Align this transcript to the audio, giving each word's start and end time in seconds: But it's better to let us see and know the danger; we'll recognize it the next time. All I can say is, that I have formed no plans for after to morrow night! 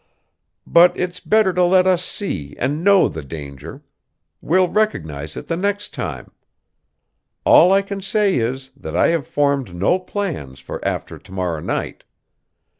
But 0.65 0.97
it's 0.99 1.19
better 1.19 1.53
to 1.53 1.63
let 1.63 1.85
us 1.85 2.03
see 2.03 2.55
and 2.57 2.83
know 2.83 3.07
the 3.07 3.21
danger; 3.21 3.83
we'll 4.41 4.67
recognize 4.67 5.37
it 5.37 5.45
the 5.45 5.55
next 5.55 5.93
time. 5.93 6.31
All 7.45 7.71
I 7.71 7.83
can 7.83 8.01
say 8.01 8.37
is, 8.37 8.71
that 8.75 8.95
I 8.95 9.09
have 9.09 9.27
formed 9.27 9.75
no 9.75 9.99
plans 9.99 10.59
for 10.59 10.83
after 10.83 11.19
to 11.19 11.31
morrow 11.31 11.59
night! 11.59 12.03